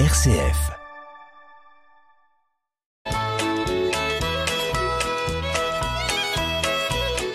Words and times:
RCF. 0.00 0.72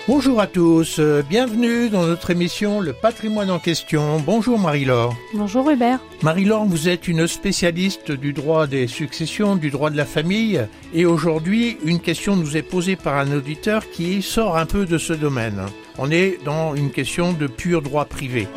Bonjour 0.06 0.38
à 0.42 0.46
tous, 0.46 0.98
euh, 0.98 1.22
bienvenue 1.26 1.88
dans 1.88 2.04
notre 2.04 2.28
émission 2.28 2.80
Le 2.80 2.92
patrimoine 2.92 3.50
en 3.50 3.58
question. 3.58 4.20
Bonjour 4.20 4.58
Marie-Laure. 4.58 5.16
Bonjour 5.32 5.70
Hubert. 5.70 6.00
Marie-Laure, 6.20 6.66
vous 6.66 6.90
êtes 6.90 7.08
une 7.08 7.26
spécialiste 7.26 8.12
du 8.12 8.34
droit 8.34 8.66
des 8.66 8.86
successions, 8.86 9.56
du 9.56 9.70
droit 9.70 9.88
de 9.88 9.96
la 9.96 10.04
famille, 10.04 10.60
et 10.92 11.06
aujourd'hui, 11.06 11.78
une 11.82 12.00
question 12.00 12.36
nous 12.36 12.58
est 12.58 12.62
posée 12.62 12.96
par 12.96 13.16
un 13.16 13.32
auditeur 13.32 13.88
qui 13.90 14.20
sort 14.20 14.58
un 14.58 14.66
peu 14.66 14.84
de 14.84 14.98
ce 14.98 15.14
domaine. 15.14 15.62
On 15.96 16.10
est 16.10 16.38
dans 16.44 16.74
une 16.74 16.90
question 16.90 17.32
de 17.32 17.46
pur 17.46 17.80
droit 17.80 18.04
privé. 18.04 18.48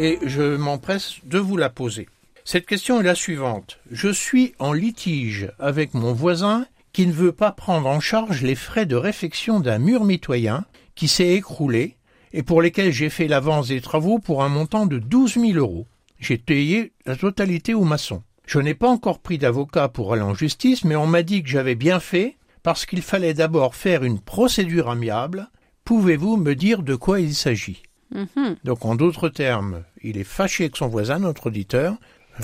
Et 0.00 0.20
je 0.24 0.56
m'empresse 0.56 1.16
de 1.24 1.40
vous 1.40 1.56
la 1.56 1.70
poser. 1.70 2.08
Cette 2.44 2.66
question 2.66 3.00
est 3.00 3.04
la 3.04 3.16
suivante. 3.16 3.80
Je 3.90 4.08
suis 4.08 4.54
en 4.60 4.72
litige 4.72 5.50
avec 5.58 5.92
mon 5.92 6.12
voisin 6.12 6.66
qui 6.92 7.04
ne 7.08 7.12
veut 7.12 7.32
pas 7.32 7.50
prendre 7.50 7.88
en 7.88 7.98
charge 7.98 8.42
les 8.42 8.54
frais 8.54 8.86
de 8.86 8.94
réfection 8.94 9.58
d'un 9.58 9.80
mur 9.80 10.04
mitoyen 10.04 10.64
qui 10.94 11.08
s'est 11.08 11.34
écroulé 11.34 11.96
et 12.32 12.44
pour 12.44 12.62
lesquels 12.62 12.92
j'ai 12.92 13.10
fait 13.10 13.26
l'avance 13.26 13.68
des 13.68 13.80
travaux 13.80 14.20
pour 14.20 14.44
un 14.44 14.48
montant 14.48 14.86
de 14.86 15.00
12 15.00 15.34
000 15.34 15.52
euros. 15.54 15.88
J'ai 16.20 16.38
payé 16.38 16.92
la 17.04 17.16
totalité 17.16 17.74
au 17.74 17.82
maçon. 17.82 18.22
Je 18.46 18.60
n'ai 18.60 18.74
pas 18.74 18.88
encore 18.88 19.18
pris 19.18 19.38
d'avocat 19.38 19.88
pour 19.88 20.12
aller 20.12 20.22
en 20.22 20.32
justice, 20.32 20.84
mais 20.84 20.94
on 20.94 21.08
m'a 21.08 21.24
dit 21.24 21.42
que 21.42 21.48
j'avais 21.48 21.74
bien 21.74 21.98
fait 21.98 22.36
parce 22.62 22.86
qu'il 22.86 23.02
fallait 23.02 23.34
d'abord 23.34 23.74
faire 23.74 24.04
une 24.04 24.20
procédure 24.20 24.90
amiable. 24.90 25.48
Pouvez-vous 25.84 26.36
me 26.36 26.54
dire 26.54 26.84
de 26.84 26.94
quoi 26.94 27.18
il 27.18 27.34
s'agit? 27.34 27.82
Mhm. 28.14 28.56
Donc 28.64 28.84
en 28.84 28.94
d'autres 28.94 29.28
termes, 29.28 29.82
il 30.02 30.16
est 30.16 30.24
fâché 30.24 30.64
avec 30.64 30.76
son 30.76 30.88
voisin, 30.88 31.18
notre 31.18 31.46
auditeur. 31.48 31.94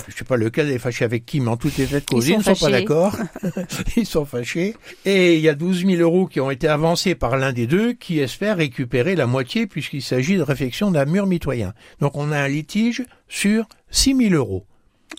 Je 0.09 0.13
sais 0.15 0.25
pas 0.25 0.35
lequel 0.35 0.69
est 0.71 0.77
fâché 0.77 1.05
avec 1.05 1.25
qui, 1.25 1.39
mais 1.39 1.47
en 1.49 1.55
tout 1.55 1.69
état 1.79 2.01
de 2.01 2.05
cause, 2.05 2.27
Ils 2.27 2.37
ne 2.37 2.43
sont 2.43 2.53
sont 2.53 2.65
pas 2.65 2.71
d'accord. 2.71 3.15
ils 3.95 4.05
sont 4.05 4.25
fâchés. 4.25 4.75
Et 5.05 5.35
il 5.35 5.41
y 5.41 5.47
a 5.47 5.55
12 5.55 5.85
000 5.85 6.01
euros 6.01 6.27
qui 6.27 6.41
ont 6.41 6.51
été 6.51 6.67
avancés 6.67 7.15
par 7.15 7.37
l'un 7.37 7.53
des 7.53 7.65
deux 7.65 7.93
qui 7.93 8.19
espère 8.19 8.57
récupérer 8.57 9.15
la 9.15 9.25
moitié 9.25 9.67
puisqu'il 9.67 10.01
s'agit 10.01 10.35
de 10.35 10.41
réfection 10.41 10.91
d'un 10.91 11.05
mur 11.05 11.25
mitoyen. 11.27 11.73
Donc 12.01 12.17
on 12.17 12.31
a 12.33 12.37
un 12.39 12.47
litige 12.49 13.03
sur 13.29 13.65
6 13.89 14.15
000 14.29 14.33
euros 14.35 14.65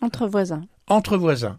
Entre 0.03 0.27
voisins. 0.29 0.63
entre 0.89 1.17
voisins. 1.17 1.59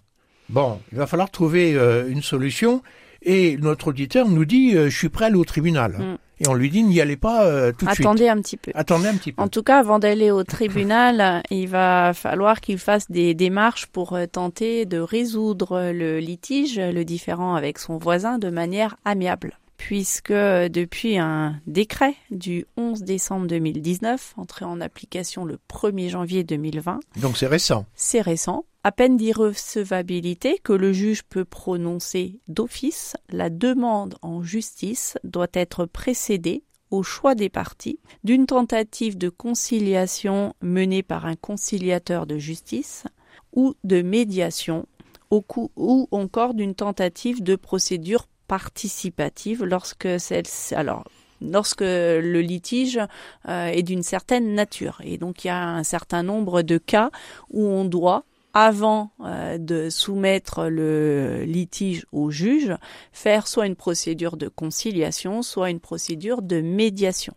Bon, 0.50 0.80
il 0.92 1.00
va 1.00 1.08
falloir 1.08 1.31
trouver 1.31 1.73
euh, 1.73 2.08
une 2.08 2.22
solution. 2.22 2.81
Et 3.22 3.58
notre 3.58 3.90
auditeur 3.90 4.28
nous 4.28 4.46
dit, 4.46 4.76
euh, 4.76 4.90
je 4.90 4.98
suis 4.98 5.10
prêt 5.10 5.26
à 5.26 5.28
aller 5.28 5.38
au 5.38 5.46
tribunal. 5.46 5.94
Mm. 5.94 6.18
Et 6.40 6.48
on 6.48 6.54
lui 6.54 6.70
dit, 6.70 6.84
n'y 6.84 7.02
allez 7.02 7.18
pas 7.18 7.46
euh, 7.46 7.72
tout 7.72 7.86
de 7.86 7.92
suite. 7.92 8.06
Attendez 8.06 8.30
un 8.30 8.40
petit 8.40 8.58
peu. 8.58 8.72
Attendez 8.76 9.08
un 9.08 9.16
petit 9.16 9.32
peu. 9.32 9.42
En 9.42 9.48
tout 9.48 9.64
cas, 9.64 9.80
avant 9.80 9.98
d'aller 9.98 10.30
au 10.30 10.44
tribunal, 10.44 11.42
il 11.50 11.68
va 11.68 12.14
falloir 12.14 12.62
qu'il 12.62 12.78
fasse 12.78 13.09
des 13.09 13.34
démarches 13.34 13.88
pour 13.88 14.14
euh, 14.14 14.26
tenter 14.28 14.86
de 14.86 15.00
résoudre 15.00 15.92
le 15.92 16.20
litige, 16.20 16.80
le 16.80 17.04
différend 17.04 17.56
avec 17.56 17.80
son 17.80 17.98
voisin 17.98 18.38
de 18.38 18.50
manière 18.50 18.98
amiable. 19.04 19.58
Puisque 19.78 20.31
euh, 20.31 20.70
depuis 20.70 21.18
un 21.18 21.59
décret 21.68 22.16
du 22.31 22.66
11 22.78 23.04
décembre 23.04 23.48
2019, 23.48 24.34
entré 24.38 24.66
en 24.66 24.81
application 24.81 25.46
le 25.46 25.59
1er 25.72 26.09
janvier 26.09 26.44
2020, 26.44 27.00
Donc 27.22 27.38
c'est 27.38 27.48
récent. 27.48 27.86
c'est 27.96 28.22
récent, 28.22 28.66
à 28.88 28.94
peine 28.94 29.18
d'irrecevabilité 29.18 30.60
que 30.64 30.72
le 30.72 30.94
juge 30.94 31.24
peut 31.24 31.44
prononcer 31.44 32.40
d'office, 32.48 33.18
la 33.28 33.50
demande 33.50 34.16
en 34.22 34.42
justice 34.42 35.18
doit 35.26 35.50
être 35.52 35.86
précédée 35.86 36.64
au 36.90 37.04
choix 37.04 37.36
des 37.36 37.50
parties 37.50 38.00
d'une 38.24 38.46
tentative 38.46 39.18
de 39.18 39.28
conciliation 39.28 40.54
menée 40.62 41.04
par 41.04 41.26
un 41.26 41.36
conciliateur 41.36 42.26
de 42.26 42.38
justice 42.38 43.04
ou 43.52 43.74
de 43.84 44.02
médiation 44.02 44.86
ou 45.32 46.08
encore 46.12 46.54
d'une 46.54 46.74
tentative 46.74 47.44
de 47.44 47.58
procédure 47.58 48.30
participative 48.47 49.66
lorsque 49.66 50.18
celle 50.18 50.46
alors 50.72 51.03
lorsque 51.42 51.81
le 51.81 52.40
litige 52.40 53.02
euh, 53.50 53.68
est 53.68 53.84
d'une 53.84 54.02
certaine 54.02 54.56
nature. 54.56 55.02
Et 55.03 55.18
donc 55.18 55.44
il 55.44 55.47
y 55.47 55.50
a 55.50 55.62
un 55.62 55.84
certain 55.84 56.24
nombre 56.24 56.62
de 56.62 56.78
cas 56.78 57.12
où 57.50 57.66
on 57.66 57.84
doit 57.84 58.24
avant 58.59 59.12
euh, 59.23 59.59
de 59.59 59.90
soumettre 59.91 60.66
le 60.66 61.44
litige 61.44 62.07
au 62.12 62.31
juge, 62.31 62.73
faire 63.12 63.47
soit 63.47 63.68
une 63.68 63.75
procédure 63.75 64.35
de 64.35 64.47
conciliation, 64.47 65.44
soit 65.44 65.69
une 65.69 65.79
procédure 65.79 66.41
de 66.41 66.59
médiation. 66.62 67.35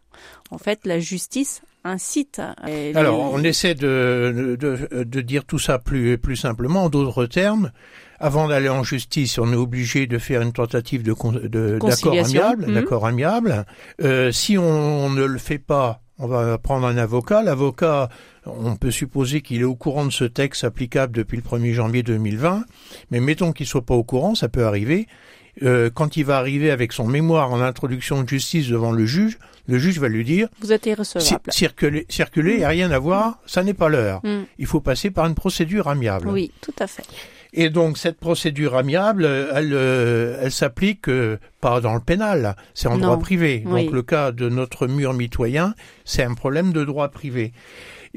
En 0.50 0.56
fait, 0.56 0.80
la 0.86 0.98
justice 0.98 1.60
incite. 1.84 2.40
euh, 2.66 2.92
Alors, 2.94 3.16
les- 3.18 3.34
on 3.34 3.44
essaie 3.44 3.74
de, 3.74 4.56
de, 4.58 5.04
de 5.04 5.20
dire 5.20 5.44
tout 5.44 5.58
ça 5.58 5.78
plus, 5.78 6.16
plus 6.16 6.36
simplement. 6.36 6.84
En 6.84 6.88
d'autres 6.88 7.26
termes, 7.26 7.70
avant 8.18 8.48
d'aller 8.48 8.70
en 8.70 8.82
justice, 8.82 9.38
on 9.38 9.52
est 9.52 9.56
obligé 9.56 10.06
de 10.06 10.16
faire 10.18 10.40
une 10.40 10.52
tentative 10.52 11.02
de, 11.02 11.12
de- 11.48 11.78
d'accord 11.78 12.14
amiable. 12.18 12.66
Mhm. 12.66 12.74
D'accord 12.74 13.06
amiable. 13.06 13.66
Euh, 14.02 14.32
si 14.32 14.56
on, 14.56 14.64
on 15.06 15.10
ne 15.10 15.24
le 15.24 15.38
fait 15.38 15.58
pas, 15.58 16.00
on 16.20 16.26
va 16.26 16.58
prendre 16.58 16.86
un 16.86 16.96
avocat. 16.98 17.42
L'avocat, 17.42 18.08
on 18.46 18.76
peut 18.76 18.90
supposer 18.90 19.40
qu'il 19.40 19.60
est 19.60 19.64
au 19.64 19.74
courant 19.74 20.04
de 20.04 20.12
ce 20.12 20.24
texte 20.24 20.64
applicable 20.64 21.16
depuis 21.16 21.36
le 21.36 21.42
1er 21.42 21.72
janvier 21.72 22.02
2020. 22.02 22.64
Mais 23.10 23.20
mettons 23.20 23.52
qu'il 23.52 23.66
soit 23.66 23.84
pas 23.84 23.94
au 23.94 24.04
courant, 24.04 24.34
ça 24.34 24.48
peut 24.48 24.66
arriver. 24.66 25.08
Euh, 25.62 25.90
quand 25.92 26.16
il 26.16 26.24
va 26.24 26.36
arriver 26.36 26.70
avec 26.70 26.92
son 26.92 27.06
mémoire 27.06 27.52
en 27.52 27.60
introduction 27.60 28.22
de 28.22 28.28
justice 28.28 28.68
devant 28.68 28.92
le 28.92 29.04
juge, 29.06 29.38
le 29.70 29.78
juge 29.78 29.98
va 29.98 30.08
lui 30.08 30.24
dire 30.24 30.48
vous 30.60 30.72
êtes 30.72 30.84
irrecevable. 30.86 31.52
circuler, 31.52 32.06
circuler, 32.08 32.56
il 32.58 32.64
a 32.64 32.68
rien 32.68 32.90
à 32.90 32.98
voir, 32.98 33.38
ça 33.46 33.62
n'est 33.62 33.74
pas 33.74 33.88
l'heure. 33.88 34.20
Mm. 34.24 34.42
Il 34.58 34.66
faut 34.66 34.80
passer 34.80 35.10
par 35.10 35.26
une 35.26 35.34
procédure 35.34 35.88
amiable. 35.88 36.28
Oui, 36.28 36.50
tout 36.60 36.74
à 36.78 36.86
fait. 36.86 37.04
Et 37.52 37.68
donc 37.70 37.98
cette 37.98 38.18
procédure 38.18 38.76
amiable, 38.76 39.24
elle, 39.24 39.72
euh, 39.72 40.38
elle 40.42 40.52
s'applique 40.52 41.08
euh, 41.08 41.38
pas 41.60 41.80
dans 41.80 41.94
le 41.94 42.00
pénal, 42.00 42.54
c'est 42.74 42.88
en 42.88 42.96
Non. 42.98 43.06
droit 43.06 43.18
privé. 43.18 43.62
Oui. 43.66 43.84
Donc 43.84 43.92
le 43.94 44.02
cas 44.02 44.30
de 44.32 44.48
notre 44.48 44.86
mur 44.86 45.14
mitoyen, 45.14 45.74
c'est 46.04 46.22
un 46.22 46.34
problème 46.34 46.72
de 46.72 46.84
droit 46.84 47.08
privé. 47.08 47.52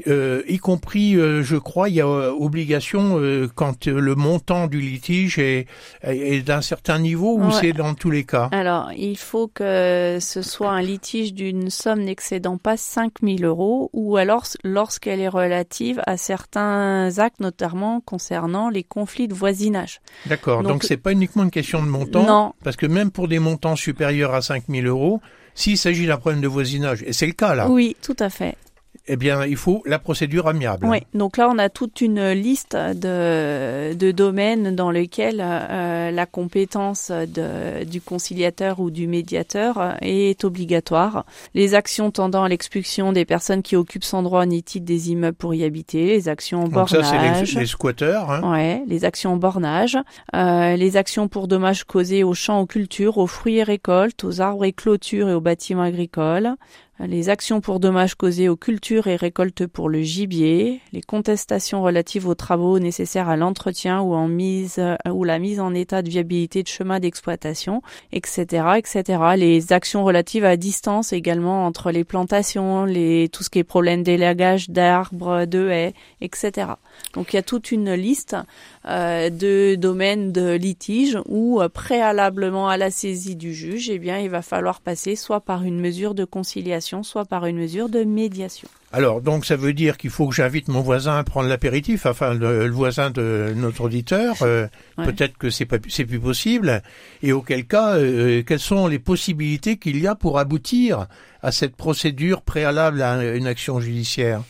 Euh, 0.07 0.41
y 0.47 0.57
compris, 0.57 1.15
euh, 1.15 1.43
je 1.43 1.55
crois, 1.55 1.87
il 1.87 1.93
y 1.95 2.01
a 2.01 2.07
euh, 2.07 2.31
obligation 2.31 3.19
euh, 3.19 3.47
quand 3.53 3.87
euh, 3.87 3.99
le 3.99 4.15
montant 4.15 4.65
du 4.65 4.81
litige 4.81 5.37
est, 5.37 5.67
est- 6.01 6.41
d'un 6.41 6.61
certain 6.63 6.97
niveau 6.97 7.37
ou 7.37 7.43
Ouais. 7.45 7.51
c'est 7.61 7.73
dans 7.73 7.93
tous 7.93 8.09
les 8.09 8.23
cas? 8.23 8.49
Alors, 8.51 8.91
il 8.97 9.15
faut 9.19 9.47
que 9.47 10.17
ce 10.19 10.41
soit 10.41 10.71
un 10.71 10.81
litige 10.81 11.35
d'une 11.35 11.69
somme 11.69 11.99
n'excédant 12.01 12.57
pas 12.57 12.75
5 12.75 13.13
000 13.21 13.43
euros 13.43 13.91
ou 13.93 14.17
alors 14.17 14.45
lorsqu'elle 14.63 15.19
est 15.19 15.27
relative 15.27 16.01
à 16.07 16.17
certains 16.17 17.19
actes, 17.19 17.39
notamment 17.39 18.01
concernant 18.01 18.69
les 18.69 18.83
conflits 18.83 19.27
de 19.27 19.35
voisinage. 19.35 20.01
D'accord. 20.25 20.63
Donc 20.63 20.83
c'est 20.83 20.97
pas 20.97 21.11
uniquement 21.11 21.43
une 21.43 21.51
question 21.51 21.83
de 21.83 21.87
montant. 21.87 22.25
Non. 22.25 22.53
Parce 22.63 22.77
que 22.77 22.87
même 22.87 23.11
pour 23.11 23.27
des 23.27 23.37
montants 23.39 23.75
supérieurs 23.75 24.33
à 24.33 24.41
5000 24.41 24.87
euros, 24.87 25.21
s'il 25.53 25.77
s'agit 25.77 26.07
d'un 26.07 26.17
problème 26.17 26.41
de 26.41 26.47
voisinage, 26.47 27.03
et 27.05 27.13
c'est 27.13 27.27
le 27.27 27.33
cas 27.33 27.53
là, 27.53 27.69
Oui, 27.69 27.95
tout 28.01 28.15
à 28.19 28.31
fait. 28.31 28.55
Eh 29.07 29.17
bien, 29.17 29.45
il 29.45 29.57
faut 29.57 29.83
la 29.85 29.99
procédure 29.99 30.47
amiable. 30.47 30.85
Oui, 30.87 30.99
donc 31.13 31.35
là 31.37 31.49
on 31.49 31.57
a 31.57 31.69
toute 31.69 31.99
une 31.99 32.31
liste 32.31 32.75
de, 32.75 33.93
de 33.93 34.11
domaines 34.11 34.75
dans 34.75 34.91
lesquels 34.91 35.41
euh, 35.43 36.09
la 36.11 36.25
compétence 36.25 37.11
de, 37.11 37.83
du 37.83 37.99
conciliateur 37.99 38.79
ou 38.79 38.91
du 38.91 39.07
médiateur 39.07 39.95
est 40.01 40.43
obligatoire. 40.45 41.25
Les 41.53 41.75
actions 41.75 42.11
tendant 42.11 42.43
à 42.43 42.49
l'expulsion 42.49 43.11
des 43.11 43.25
personnes 43.25 43.61
qui 43.61 43.75
occupent 43.75 44.05
sans 44.05 44.23
droit 44.23 44.45
ni 44.45 44.63
titre 44.63 44.85
des 44.85 45.11
immeubles 45.11 45.35
pour 45.37 45.53
y 45.53 45.65
habiter, 45.65 46.05
les 46.07 46.29
actions 46.29 46.63
en 46.63 46.67
Donc 46.69 46.89
ça, 46.89 47.03
c'est 47.03 47.17
bornage. 47.17 47.55
les, 47.55 47.59
les 47.61 47.65
squatteurs. 47.65 48.31
Hein. 48.31 48.51
Ouais, 48.53 48.83
les 48.87 49.03
actions 49.03 49.33
en 49.33 49.37
bornage, 49.37 49.97
euh, 50.35 50.75
les 50.77 50.95
actions 50.95 51.27
pour 51.27 51.47
dommages 51.49 51.83
causés 51.83 52.23
aux 52.23 52.33
champs, 52.33 52.61
aux 52.61 52.65
cultures, 52.65 53.17
aux 53.17 53.27
fruits 53.27 53.57
et 53.57 53.63
récoltes, 53.63 54.23
aux 54.23 54.39
arbres 54.39 54.63
et 54.63 54.71
clôtures 54.71 55.27
et 55.27 55.33
aux 55.33 55.41
bâtiments 55.41 55.81
agricoles, 55.83 56.55
les 56.99 57.29
actions 57.29 57.59
pour 57.59 57.79
dommages 57.79 58.15
causés 58.15 58.49
aux 58.49 58.55
cultures 58.55 59.07
et 59.07 59.15
récoltes 59.15 59.65
pour 59.65 59.89
le 59.89 60.01
gibier, 60.01 60.79
les 60.91 61.01
contestations 61.01 61.81
relatives 61.81 62.27
aux 62.27 62.35
travaux 62.35 62.79
nécessaires 62.79 63.29
à 63.29 63.35
l'entretien 63.35 64.01
ou 64.01 64.13
en 64.13 64.27
mise 64.27 64.81
ou 65.09 65.23
la 65.23 65.39
mise 65.39 65.59
en 65.59 65.73
état 65.73 66.01
de 66.01 66.09
viabilité 66.09 66.61
de 66.61 66.67
chemin 66.67 66.99
d'exploitation, 66.99 67.81
etc., 68.11 68.67
etc. 68.77 69.23
Les 69.37 69.73
actions 69.73 70.03
relatives 70.03 70.45
à 70.45 70.55
distance 70.55 71.13
également 71.13 71.65
entre 71.65 71.91
les 71.91 72.03
plantations, 72.03 72.85
les 72.85 73.27
tout 73.29 73.43
ce 73.43 73.49
qui 73.49 73.59
est 73.59 73.63
problème 73.63 74.03
d'élagage 74.03 74.69
d'arbres, 74.69 75.45
de 75.45 75.69
haies, 75.69 75.93
etc. 76.21 76.67
Donc 77.13 77.33
il 77.33 77.37
y 77.37 77.39
a 77.39 77.43
toute 77.43 77.71
une 77.71 77.93
liste 77.93 78.35
euh, 78.85 79.29
de 79.29 79.75
domaines 79.75 80.31
de 80.31 80.51
litige 80.51 81.17
où 81.27 81.61
euh, 81.61 81.69
préalablement 81.69 82.67
à 82.67 82.77
la 82.77 82.91
saisie 82.91 83.35
du 83.35 83.53
juge, 83.53 83.89
eh 83.89 83.97
bien 83.97 84.19
il 84.19 84.29
va 84.29 84.41
falloir 84.41 84.81
passer 84.81 85.15
soit 85.15 85.41
par 85.41 85.63
une 85.63 85.79
mesure 85.79 86.13
de 86.13 86.25
conciliation, 86.25 86.82
soit 87.03 87.23
par 87.25 87.45
une 87.45 87.57
mesure 87.57 87.87
de 87.87 88.03
médiation. 88.03 88.67
Alors, 88.91 89.21
donc, 89.21 89.45
ça 89.45 89.55
veut 89.55 89.73
dire 89.73 89.97
qu'il 89.97 90.09
faut 90.11 90.27
que 90.27 90.35
j'invite 90.35 90.67
mon 90.67 90.81
voisin 90.81 91.17
à 91.17 91.23
prendre 91.23 91.47
l'apéritif, 91.49 92.05
enfin, 92.05 92.33
le, 92.35 92.67
le 92.67 92.73
voisin 92.73 93.09
de 93.09 93.53
notre 93.55 93.81
auditeur. 93.81 94.35
euh, 94.41 94.67
Ouais. 94.97 95.05
Peut-être 95.05 95.35
que 95.37 95.49
c'est 95.49 95.65
pas, 95.65 95.77
c'est 95.89 96.05
plus 96.05 96.19
possible. 96.19 96.83
Et 97.23 97.31
auquel 97.31 97.65
cas, 97.65 97.95
euh, 97.95 98.43
quelles 98.43 98.59
sont 98.59 98.85
les 98.87 98.99
possibilités 98.99 99.77
qu'il 99.77 99.99
y 99.99 100.05
a 100.05 100.13
pour 100.13 100.37
aboutir 100.37 101.07
à 101.41 101.51
cette 101.51 101.75
procédure 101.75 102.41
préalable 102.43 103.01
à 103.01 103.33
une 103.35 103.47
action 103.47 103.79
judiciaire? 103.79 104.43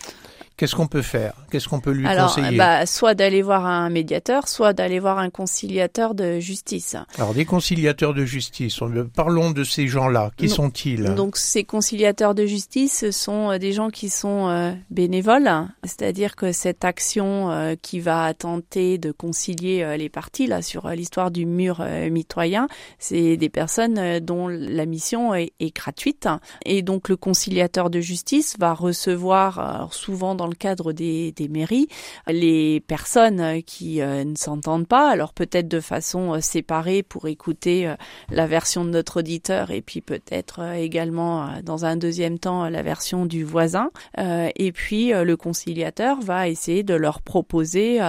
Qu'est-ce 0.56 0.76
qu'on 0.76 0.88
peut 0.88 1.02
faire? 1.02 1.34
Qu'est-ce 1.52 1.68
qu'on 1.68 1.80
peut 1.80 1.92
lui 1.92 2.06
Alors, 2.08 2.34
conseiller? 2.36 2.58
bah, 2.58 2.86
soit 2.86 3.16
d'aller 3.16 3.42
voir 3.42 3.66
un 3.66 3.90
médiateur, 3.90 4.48
soit 4.48 4.74
d'aller 4.74 5.00
voir 5.00 5.18
un 5.18 5.30
conciliateur 5.30 6.14
de 6.14 6.40
justice. 6.40 6.96
Alors, 7.18 7.34
des 7.34 7.46
conciliateurs 7.46 8.14
de 8.14 8.24
justice, 8.26 8.82
on- 8.82 9.08
parlons 9.16 9.52
de 9.52 9.64
ces 9.64 9.88
gens-là. 9.88 10.32
Qui 10.38 10.50
sont-ils? 10.50 11.04
Donc 11.16 11.38
ces 11.38 11.64
conciliateurs 11.64 12.36
de 12.36 12.46
justice 12.46 13.00
ce 13.00 13.12
sont 13.12 13.52
euh, 13.52 13.58
des 13.58 13.74
gens 13.74 13.90
qui 13.90 14.10
sont 14.10 14.48
euh, 14.50 14.74
bénévoles, 14.92 15.50
c'est-à-dire 15.84 16.36
que 16.36 16.52
cette 16.52 16.86
action 16.86 17.50
euh, 17.52 17.76
qui 17.82 18.00
va 18.00 18.34
tenter 18.34 18.98
de 18.98 19.12
concilier 19.12 19.96
les 19.98 20.10
parties 20.10 20.48
là 20.48 20.62
sur 20.62 20.88
l'histoire 20.90 21.32
du 21.32 21.46
mur 21.46 21.84
mitoyen, 22.12 22.68
c'est 23.00 23.38
des 23.38 23.50
personnes 23.50 24.20
dont 24.20 24.48
la 24.48 24.86
mission 24.86 25.34
est, 25.34 25.54
est 25.60 25.76
gratuite. 25.76 26.28
Et 26.66 26.82
donc 26.82 27.10
le 27.10 27.16
conciliateur 27.18 27.90
de 27.90 28.00
justice 28.00 28.56
va 28.60 28.74
recevoir 28.74 29.88
souvent 29.92 30.36
dans 30.36 30.43
le 30.48 30.56
cadre 30.56 30.94
des, 30.94 31.32
des 31.32 31.48
mairies 31.48 31.88
les 32.28 32.80
personnes 32.80 33.40
euh, 33.40 33.62
qui 33.62 34.02
euh, 34.02 34.24
ne 34.24 34.36
s'entendent 34.36 34.88
pas, 34.88 35.10
alors 35.10 35.34
peut-être 35.34 35.68
de 35.68 35.80
façon 35.80 36.34
euh, 36.34 36.42
séparée 36.42 37.04
pour 37.04 37.28
écouter 37.28 37.94
la 38.30 38.48
version 38.48 38.86
de 38.86 38.90
notre 38.90 39.20
auditeur 39.20 39.72
et 39.72 39.82
puis 39.82 40.02
peut-être 40.02 40.62
également 40.76 41.50
dans 41.64 41.86
un 41.86 41.96
deuxième 41.96 42.40
temps 42.40 42.68
la 42.70 42.82
version 42.82 43.26
du 43.26 43.44
voisin. 43.44 43.90
Et 44.18 44.72
puis 44.72 45.12
le 45.12 45.36
conciliateur 45.36 46.20
va 46.22 46.48
essayer 46.48 46.84
de 46.84 46.94
leur 46.94 47.22
proposer 47.22 48.00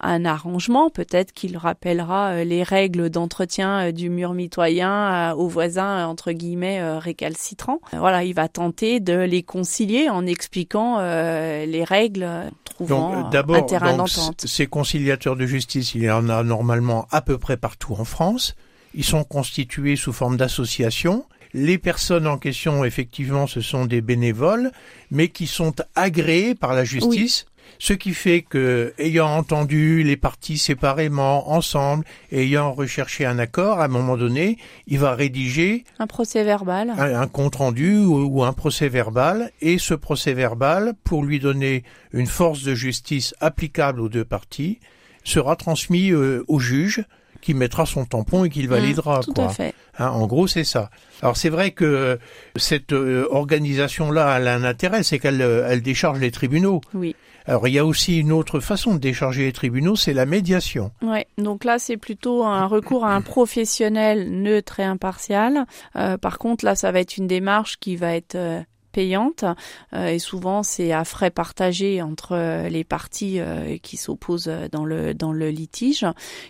un 0.00 0.24
arrangement. 0.24 0.90
Peut-être 0.90 1.32
qu'il 1.32 1.56
rappellera 1.56 2.44
les 2.44 2.62
règles 2.62 3.10
d'entretien 3.10 3.92
du 3.92 4.10
mur 4.10 4.34
mitoyen 4.34 5.32
aux 5.34 5.48
voisins 5.48 6.06
entre 6.06 6.32
guillemets 6.32 6.98
récalcitrants. 6.98 7.80
Voilà, 7.92 8.24
il 8.24 8.34
va 8.34 8.48
tenter 8.48 9.00
de 9.00 9.18
les 9.18 9.42
concilier 9.42 10.08
en 10.08 10.26
expliquant 10.26 10.98
euh, 10.98 11.66
les 11.84 11.96
règles, 11.96 12.22
euh, 12.22 12.50
trouvant 12.64 13.10
Donc, 13.10 13.14
euh, 13.14 13.26
un 13.26 13.30
d'abord, 13.30 13.66
terrain 13.66 13.96
d'entente. 13.96 14.44
ces 14.46 14.66
conciliateurs 14.66 15.36
de 15.36 15.46
justice, 15.46 15.94
il 15.94 16.02
y 16.02 16.10
en 16.10 16.28
a 16.28 16.42
normalement 16.42 17.06
à 17.10 17.20
peu 17.20 17.38
près 17.38 17.56
partout 17.56 17.94
en 17.98 18.04
France. 18.04 18.54
Ils 18.94 19.04
sont 19.04 19.24
constitués 19.24 19.96
sous 19.96 20.12
forme 20.12 20.36
d'associations. 20.36 21.24
Les 21.52 21.78
personnes 21.78 22.26
en 22.26 22.38
question, 22.38 22.84
effectivement, 22.84 23.46
ce 23.46 23.60
sont 23.60 23.86
des 23.86 24.00
bénévoles, 24.00 24.72
mais 25.10 25.28
qui 25.28 25.46
sont 25.46 25.74
agréés 25.94 26.54
par 26.54 26.74
la 26.74 26.84
justice. 26.84 27.46
Ce 27.78 27.92
qui 27.92 28.14
fait 28.14 28.42
que, 28.42 28.94
ayant 28.98 29.28
entendu 29.36 30.02
les 30.02 30.16
parties 30.16 30.58
séparément, 30.58 31.50
ensemble, 31.52 32.04
ayant 32.32 32.72
recherché 32.72 33.26
un 33.26 33.38
accord, 33.38 33.80
à 33.80 33.84
un 33.86 33.88
moment 33.88 34.16
donné, 34.16 34.58
il 34.86 34.98
va 34.98 35.14
rédiger 35.14 35.84
Un 35.98 36.06
procès 36.06 36.44
verbal. 36.44 36.90
un, 36.90 37.20
un 37.20 37.26
compte 37.26 37.56
rendu 37.56 37.98
ou, 37.98 38.24
ou 38.24 38.44
un 38.44 38.52
procès 38.52 38.88
verbal 38.88 39.50
et 39.60 39.78
ce 39.78 39.94
procès 39.94 40.32
verbal, 40.34 40.94
pour 41.04 41.24
lui 41.24 41.40
donner 41.40 41.84
une 42.12 42.26
force 42.26 42.62
de 42.62 42.74
justice 42.74 43.34
applicable 43.40 44.00
aux 44.00 44.08
deux 44.08 44.24
parties, 44.24 44.78
sera 45.24 45.56
transmis 45.56 46.10
euh, 46.10 46.44
au 46.48 46.58
juge 46.60 47.04
qui 47.40 47.52
mettra 47.52 47.84
son 47.84 48.06
tampon 48.06 48.44
et 48.44 48.50
qu'il 48.50 48.68
validera. 48.68 49.20
Tout 49.20 49.34
quoi. 49.34 49.46
à 49.46 49.48
fait. 49.50 49.74
Hein, 49.98 50.08
en 50.08 50.26
gros, 50.26 50.46
c'est 50.46 50.64
ça. 50.64 50.90
Alors 51.20 51.36
c'est 51.36 51.50
vrai 51.50 51.72
que 51.72 52.18
cette 52.56 52.92
euh, 52.92 53.26
organisation-là, 53.30 54.38
elle 54.38 54.48
a 54.48 54.54
un 54.54 54.64
intérêt, 54.64 55.02
c'est 55.02 55.18
qu'elle 55.18 55.42
euh, 55.42 55.66
elle 55.68 55.82
décharge 55.82 56.20
les 56.20 56.30
tribunaux. 56.30 56.80
Oui. 56.94 57.14
Alors 57.46 57.68
il 57.68 57.74
y 57.74 57.78
a 57.78 57.84
aussi 57.84 58.18
une 58.18 58.32
autre 58.32 58.60
façon 58.60 58.94
de 58.94 58.98
décharger 58.98 59.44
les 59.44 59.52
tribunaux, 59.52 59.96
c'est 59.96 60.14
la 60.14 60.24
médiation. 60.24 60.90
Ouais, 61.02 61.26
donc 61.36 61.64
là 61.64 61.78
c'est 61.78 61.98
plutôt 61.98 62.44
un 62.44 62.66
recours 62.66 63.04
à 63.04 63.14
un 63.14 63.20
professionnel 63.20 64.30
neutre 64.30 64.80
et 64.80 64.84
impartial. 64.84 65.66
Euh, 65.96 66.16
par 66.16 66.38
contre 66.38 66.64
là 66.64 66.74
ça 66.74 66.90
va 66.90 67.00
être 67.00 67.16
une 67.16 67.26
démarche 67.26 67.78
qui 67.78 67.96
va 67.96 68.14
être 68.14 68.34
euh, 68.34 68.62
payante 68.94 69.44
euh, 69.92 70.06
et 70.06 70.20
souvent 70.20 70.62
c'est 70.62 70.92
à 70.92 71.04
frais 71.04 71.30
partagés 71.30 72.00
entre 72.00 72.32
euh, 72.32 72.68
les 72.68 72.84
parties 72.84 73.40
euh, 73.40 73.76
qui 73.82 73.96
s'opposent 73.96 74.50
dans 74.70 74.84
le 74.84 75.14
dans 75.14 75.32
le 75.32 75.50
litige. 75.50 76.06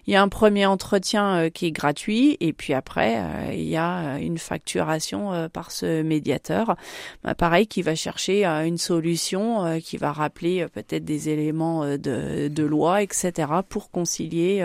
Il 0.06 0.12
y 0.12 0.16
a 0.16 0.22
un 0.22 0.28
premier 0.28 0.66
entretien 0.66 1.48
qui 1.50 1.66
est 1.66 1.72
gratuit 1.72 2.36
et 2.40 2.52
puis 2.52 2.74
après 2.74 3.20
il 3.52 3.64
y 3.64 3.76
a 3.76 4.18
une 4.18 4.38
facturation 4.38 5.48
par 5.52 5.70
ce 5.70 6.02
médiateur. 6.02 6.76
Bah, 7.22 7.34
pareil 7.34 7.66
qui 7.66 7.82
va 7.82 7.94
chercher 7.94 8.44
une 8.44 8.78
solution 8.78 9.80
qui 9.80 9.96
va 9.96 10.12
rappeler 10.12 10.66
peut-être 10.72 11.04
des 11.04 11.30
éléments 11.30 11.84
de, 11.86 12.48
de 12.48 12.64
loi 12.64 13.02
etc 13.02 13.48
pour 13.68 13.90
concilier 13.90 14.64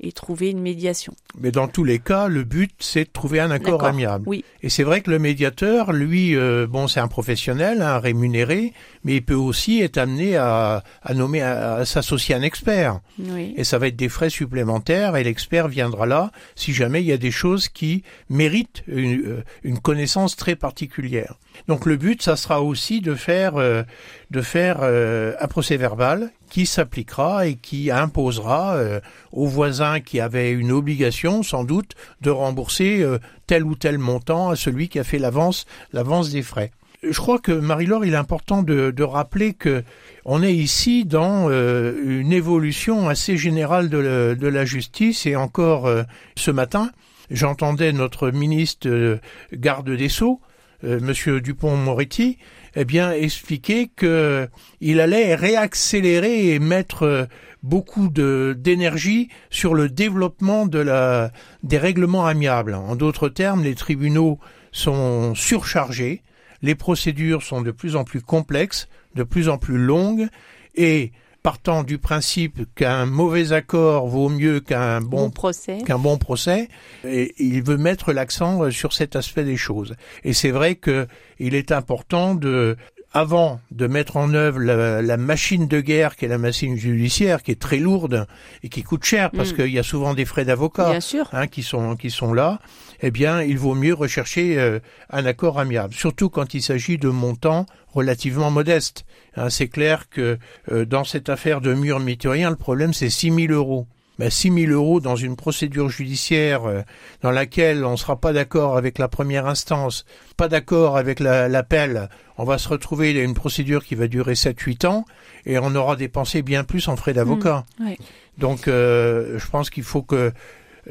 et 0.00 0.12
trouver 0.12 0.50
une 0.50 0.60
médiation. 0.60 1.14
Mais 1.38 1.50
dans 1.50 1.68
tous 1.68 1.84
les 1.84 1.98
cas, 1.98 2.28
le 2.28 2.44
but, 2.44 2.72
c'est 2.78 3.04
de 3.04 3.10
trouver 3.12 3.40
un 3.40 3.50
accord 3.50 3.78
D'accord. 3.78 3.88
amiable. 3.88 4.24
Oui. 4.26 4.44
Et 4.62 4.68
c'est 4.68 4.82
vrai 4.82 5.00
que 5.00 5.10
le 5.10 5.18
médiateur, 5.18 5.92
lui, 5.92 6.36
euh, 6.36 6.66
bon, 6.66 6.88
c'est 6.88 7.00
un 7.04 7.08
professionnel, 7.08 7.82
un 7.82 7.98
rémunéré, 7.98 8.72
mais 9.04 9.16
il 9.16 9.24
peut 9.24 9.34
aussi 9.34 9.80
être 9.80 9.98
amené 9.98 10.36
à, 10.36 10.82
à 11.02 11.14
nommer, 11.14 11.42
à, 11.42 11.74
à 11.76 11.84
s'associer 11.84 12.34
à 12.34 12.38
un 12.38 12.42
expert. 12.42 13.00
Oui. 13.18 13.54
Et 13.56 13.64
ça 13.64 13.78
va 13.78 13.86
être 13.86 13.96
des 13.96 14.08
frais 14.08 14.30
supplémentaires, 14.30 15.16
et 15.16 15.24
l'expert 15.24 15.68
viendra 15.68 16.06
là 16.06 16.32
si 16.56 16.72
jamais 16.72 17.00
il 17.02 17.06
y 17.06 17.12
a 17.12 17.16
des 17.16 17.30
choses 17.30 17.68
qui 17.68 18.02
méritent 18.28 18.82
une, 18.86 19.20
euh, 19.26 19.44
une 19.62 19.78
connaissance 19.78 20.36
très 20.36 20.56
particulière. 20.56 21.34
Donc 21.68 21.86
le 21.86 21.96
but, 21.96 22.22
ça 22.22 22.36
sera 22.36 22.62
aussi 22.62 23.00
de 23.00 23.14
faire, 23.14 23.56
euh, 23.56 23.82
de 24.30 24.42
faire 24.42 24.78
euh, 24.82 25.34
un 25.40 25.46
procès 25.46 25.76
verbal 25.76 26.30
qui 26.54 26.66
s'appliquera 26.66 27.48
et 27.48 27.56
qui 27.56 27.90
imposera 27.90 28.76
euh, 28.76 29.00
aux 29.32 29.48
voisins 29.48 29.98
qui 29.98 30.20
avaient 30.20 30.52
une 30.52 30.70
obligation, 30.70 31.42
sans 31.42 31.64
doute, 31.64 31.94
de 32.20 32.30
rembourser 32.30 33.02
euh, 33.02 33.18
tel 33.48 33.64
ou 33.64 33.74
tel 33.74 33.98
montant 33.98 34.50
à 34.50 34.54
celui 34.54 34.88
qui 34.88 35.00
a 35.00 35.04
fait 35.04 35.18
l'avance, 35.18 35.66
l'avance 35.92 36.30
des 36.30 36.42
frais. 36.42 36.70
Je 37.02 37.18
crois 37.18 37.40
que 37.40 37.50
Marie-Laure, 37.50 38.04
il 38.04 38.12
est 38.14 38.16
important 38.28 38.62
de, 38.62 38.92
de 38.92 39.02
rappeler 39.02 39.52
que 39.52 39.82
on 40.24 40.44
est 40.44 40.54
ici 40.54 41.04
dans 41.04 41.48
euh, 41.50 41.92
une 42.20 42.32
évolution 42.32 43.08
assez 43.08 43.36
générale 43.36 43.88
de, 43.90 43.98
la- 43.98 44.34
de 44.36 44.46
la 44.46 44.64
justice 44.64 45.26
et 45.26 45.34
encore 45.34 45.86
euh, 45.86 46.04
ce 46.36 46.52
matin, 46.52 46.92
j'entendais 47.32 47.92
notre 47.92 48.30
ministre 48.30 48.88
euh, 48.88 49.18
garde 49.52 49.90
des 49.90 50.08
Sceaux, 50.08 50.40
euh, 50.84 51.00
Monsieur 51.00 51.40
Dupont-Moretti, 51.40 52.38
eh 52.76 52.84
bien 52.84 53.12
expliquer 53.12 53.88
que 53.88 54.48
il 54.80 55.00
allait 55.00 55.34
réaccélérer 55.34 56.54
et 56.54 56.58
mettre 56.58 57.02
euh, 57.04 57.24
beaucoup 57.62 58.08
d'énergie 58.08 59.28
sur 59.50 59.74
le 59.74 59.88
développement 59.88 60.66
de 60.66 60.78
la 60.78 61.32
des 61.62 61.78
règlements 61.78 62.26
amiables. 62.26 62.74
En 62.74 62.94
d'autres 62.94 63.28
termes, 63.28 63.62
les 63.62 63.74
tribunaux 63.74 64.38
sont 64.70 65.34
surchargés, 65.34 66.22
les 66.62 66.74
procédures 66.74 67.42
sont 67.42 67.62
de 67.62 67.70
plus 67.70 67.96
en 67.96 68.04
plus 68.04 68.20
complexes, 68.20 68.88
de 69.14 69.22
plus 69.22 69.48
en 69.48 69.56
plus 69.56 69.78
longues 69.78 70.28
et 70.74 71.12
partant 71.44 71.82
du 71.82 71.98
principe 71.98 72.62
qu'un 72.74 73.04
mauvais 73.04 73.52
accord 73.52 74.08
vaut 74.08 74.30
mieux 74.30 74.60
qu'un 74.60 75.02
Bon 75.02 75.24
bon 75.26 75.30
procès. 75.30 75.78
qu'un 75.86 75.98
bon 75.98 76.16
procès 76.16 76.68
et 77.04 77.34
il 77.36 77.62
veut 77.62 77.76
mettre 77.76 78.14
l'accent 78.14 78.62
euh, 78.62 78.70
sur 78.70 78.94
cet 78.94 79.14
aspect 79.14 79.44
des 79.44 79.58
choses. 79.58 79.94
Et 80.24 80.32
c'est 80.32 80.50
vrai 80.50 80.74
que 80.74 81.06
il 81.38 81.54
est 81.54 81.70
important 81.70 82.34
de 82.34 82.78
avant 83.14 83.60
de 83.70 83.86
mettre 83.86 84.16
en 84.16 84.34
œuvre 84.34 84.58
la, 84.58 85.00
la 85.00 85.16
machine 85.16 85.68
de 85.68 85.80
guerre 85.80 86.16
qui 86.16 86.24
est 86.24 86.28
la 86.28 86.36
machine 86.38 86.76
judiciaire 86.76 87.42
qui 87.42 87.52
est 87.52 87.60
très 87.60 87.78
lourde 87.78 88.26
et 88.64 88.68
qui 88.68 88.82
coûte 88.82 89.04
cher 89.04 89.30
parce 89.30 89.52
Mm. 89.52 89.56
qu'il 89.56 89.68
y 89.72 89.78
a 89.78 89.82
souvent 89.84 90.14
des 90.14 90.24
frais 90.24 90.44
d'avocat 90.44 90.90
hein, 91.32 91.46
qui 91.46 91.62
sont 91.62 91.94
qui 91.96 92.10
sont 92.10 92.32
là, 92.34 92.58
eh 93.00 93.10
bien, 93.10 93.40
il 93.42 93.56
vaut 93.58 93.74
mieux 93.74 93.94
rechercher 93.94 94.58
euh, 94.58 94.80
un 95.10 95.24
accord 95.26 95.60
amiable, 95.60 95.94
surtout 95.94 96.28
quand 96.28 96.54
il 96.54 96.62
s'agit 96.62 96.98
de 96.98 97.08
montants 97.08 97.66
relativement 97.92 98.50
modestes. 98.50 99.04
Hein, 99.36 99.48
c'est 99.48 99.68
clair 99.68 100.08
que 100.08 100.38
euh, 100.72 100.84
dans 100.84 101.04
cette 101.04 101.28
affaire 101.28 101.60
de 101.60 101.72
mur 101.74 102.00
mitoyen, 102.00 102.50
le 102.50 102.56
problème 102.56 102.92
c'est 102.92 103.10
6 103.10 103.30
000 103.46 103.52
euros. 103.52 103.86
Ben, 104.18 104.30
6 104.30 104.52
000 104.66 104.72
euros 104.72 105.00
dans 105.00 105.16
une 105.16 105.34
procédure 105.34 105.88
judiciaire 105.88 106.64
euh, 106.66 106.82
dans 107.22 107.32
laquelle 107.32 107.84
on 107.84 107.92
ne 107.92 107.96
sera 107.96 108.14
pas 108.20 108.32
d'accord 108.32 108.76
avec 108.76 108.98
la 108.98 109.08
première 109.08 109.46
instance, 109.46 110.04
pas 110.36 110.46
d'accord 110.48 110.96
avec 110.96 111.18
la- 111.18 111.48
l'appel, 111.48 112.08
on 112.38 112.44
va 112.44 112.58
se 112.58 112.68
retrouver 112.68 113.18
à 113.18 113.24
une 113.24 113.34
procédure 113.34 113.84
qui 113.84 113.96
va 113.96 114.06
durer 114.06 114.34
7-8 114.34 114.86
ans 114.86 115.04
et 115.46 115.58
on 115.58 115.74
aura 115.74 115.96
dépensé 115.96 116.42
bien 116.42 116.62
plus 116.62 116.86
en 116.86 116.94
frais 116.96 117.12
d'avocat. 117.12 117.64
Mmh, 117.80 117.86
ouais. 117.88 117.98
Donc 118.38 118.68
euh, 118.68 119.36
je 119.38 119.46
pense 119.48 119.68
qu'il 119.68 119.82
faut 119.84 120.02
que 120.02 120.32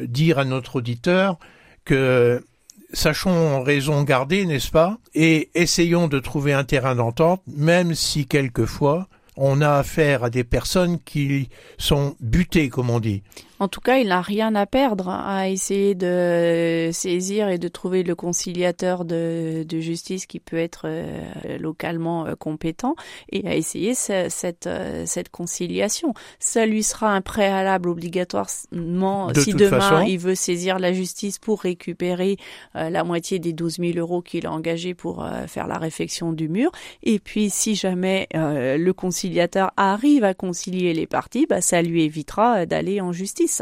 dire 0.02 0.38
à 0.40 0.44
notre 0.46 0.78
auditeur 0.78 1.38
que 1.86 2.44
sachons 2.92 3.64
raison 3.64 4.04
garder, 4.04 4.46
n'est-ce 4.46 4.70
pas 4.72 4.98
Et 5.16 5.50
essayons 5.56 6.08
de 6.08 6.20
trouver 6.20 6.54
un 6.54 6.64
terrain 6.64 6.96
d'entente, 6.96 7.42
même 7.48 7.94
si 7.96 8.28
quelquefois 8.28 9.08
on 9.36 9.62
a 9.62 9.78
affaire 9.78 10.24
à 10.24 10.30
des 10.30 10.44
personnes 10.44 11.00
qui 11.00 11.50
sont 11.78 12.16
butées, 12.20 12.70
comme 12.70 12.90
on 12.90 13.00
dit. 13.00 13.24
En 13.64 13.70
tout 13.70 13.80
cas, 13.80 14.00
il 14.00 14.10
n'a 14.10 14.22
rien 14.22 14.56
à 14.56 14.66
perdre 14.66 15.08
à 15.08 15.48
essayer 15.48 15.96
de 15.96 16.90
saisir 16.92 17.48
et 17.48 17.58
de 17.58 17.70
trouver 17.70 18.04
le 18.04 18.14
conciliateur 18.14 19.06
de, 19.06 19.64
de 19.66 19.80
justice 19.80 20.26
qui 20.26 20.42
peut 20.42 20.58
être 20.58 20.82
euh, 20.84 21.58
localement 21.60 22.26
euh, 22.26 22.36
compétent 22.36 22.98
et 23.32 23.48
à 23.48 23.56
essayer 23.56 23.94
cette, 23.94 24.68
euh, 24.68 25.06
cette 25.06 25.30
conciliation. 25.30 26.14
Ça 26.40 26.66
lui 26.66 26.84
sera 26.84 27.14
un 27.14 27.22
préalable 27.22 27.88
obligatoirement 27.88 29.34
si 29.34 29.54
demain 29.54 30.04
il 30.04 30.20
veut 30.20 30.36
saisir 30.36 30.78
la 30.78 30.92
justice 30.92 31.40
pour 31.40 31.62
récupérer 31.62 32.36
la 32.74 33.06
moitié 33.06 33.40
des 33.40 33.54
12 33.54 33.78
000 33.78 33.98
euros 33.98 34.22
qu'il 34.22 34.46
a 34.46 34.52
engagés 34.52 34.94
pour 34.94 35.26
faire 35.48 35.68
la 35.68 35.78
réfection 35.78 36.34
du 36.34 36.50
mur. 36.50 36.72
Et 37.02 37.20
puis 37.20 37.50
si 37.50 37.76
jamais 37.76 38.28
le 38.34 38.92
conciliateur 38.92 39.72
arrive 39.78 40.26
à 40.26 40.34
concilier 40.34 40.94
les 40.94 41.08
parties, 41.08 41.46
bah, 41.48 41.62
ça 41.62 41.82
lui 41.82 42.04
évitera 42.04 42.66
d'aller 42.66 43.00
en 43.00 43.14
justice. 43.14 43.53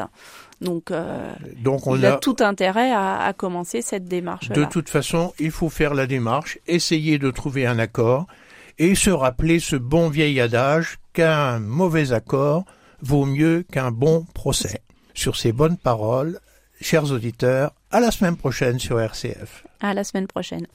Donc, 0.61 0.91
euh, 0.91 1.33
Donc 1.63 1.87
on 1.87 1.95
il 1.95 2.05
a, 2.05 2.17
tout 2.17 2.35
intérêt 2.39 2.91
à, 2.93 3.33
commencer 3.35 3.81
cette 3.81 4.05
démarche. 4.05 4.49
-là. 4.49 4.55
De 4.55 4.65
toute 4.65 4.89
façon, 4.89 5.33
il 5.39 5.51
faut 5.51 5.69
faire 5.69 5.93
la 5.93 6.07
démarche, 6.07 6.59
essayer 6.67 7.17
de 7.17 7.31
trouver 7.31 7.65
un 7.65 7.79
accord 7.79 8.27
et 8.77 8.95
se 8.95 9.09
rappeler 9.09 9.59
ce 9.59 9.75
bon 9.75 10.09
vieil 10.09 10.39
adage 10.39 10.99
qu'un 11.13 11.59
mauvais 11.59 12.13
accord 12.13 12.65
vaut 13.01 13.25
mieux 13.25 13.65
qu'un 13.71 13.91
bon 13.91 14.25
procès. 14.33 14.81
Sur 15.13 15.35
ces 15.35 15.51
bonnes 15.51 15.77
paroles, 15.77 16.39
chers 16.79 17.11
auditeurs, 17.11 17.73
à 17.91 17.99
la 17.99 18.11
semaine 18.11 18.37
prochaine 18.37 18.79
sur 18.79 18.99
RCF. 18.99 19.65
À 19.81 19.93
la 19.93 20.03
semaine 20.03 20.27
prochaine. 20.27 20.67